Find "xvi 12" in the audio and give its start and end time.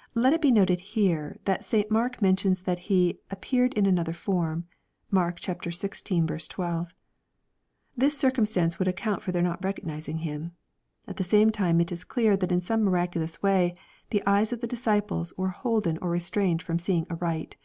5.38-6.94